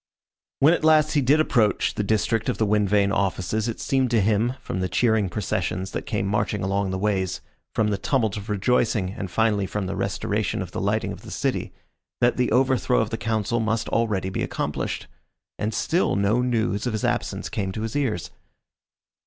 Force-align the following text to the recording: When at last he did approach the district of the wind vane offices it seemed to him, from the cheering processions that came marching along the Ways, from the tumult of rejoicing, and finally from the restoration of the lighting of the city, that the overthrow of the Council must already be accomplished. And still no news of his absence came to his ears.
When 0.61 0.73
at 0.73 0.83
last 0.83 1.11
he 1.13 1.21
did 1.21 1.39
approach 1.39 1.93
the 1.93 2.01
district 2.01 2.49
of 2.49 2.57
the 2.57 2.65
wind 2.65 2.89
vane 2.89 3.11
offices 3.11 3.67
it 3.67 3.79
seemed 3.79 4.09
to 4.09 4.19
him, 4.19 4.55
from 4.59 4.79
the 4.79 4.89
cheering 4.89 5.29
processions 5.29 5.91
that 5.91 6.07
came 6.07 6.25
marching 6.25 6.63
along 6.63 6.89
the 6.89 6.97
Ways, 6.97 7.39
from 7.75 7.89
the 7.89 7.99
tumult 7.99 8.35
of 8.35 8.49
rejoicing, 8.49 9.11
and 9.13 9.29
finally 9.29 9.67
from 9.67 9.85
the 9.85 9.95
restoration 9.95 10.63
of 10.63 10.71
the 10.71 10.81
lighting 10.81 11.11
of 11.11 11.21
the 11.21 11.29
city, 11.29 11.71
that 12.19 12.35
the 12.35 12.51
overthrow 12.51 12.99
of 12.99 13.11
the 13.11 13.15
Council 13.19 13.59
must 13.59 13.89
already 13.89 14.31
be 14.31 14.41
accomplished. 14.41 15.05
And 15.59 15.71
still 15.71 16.15
no 16.15 16.41
news 16.41 16.87
of 16.87 16.93
his 16.93 17.05
absence 17.05 17.47
came 17.47 17.71
to 17.73 17.83
his 17.83 17.95
ears. 17.95 18.31